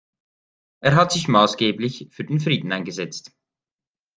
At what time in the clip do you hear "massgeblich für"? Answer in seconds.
1.27-2.23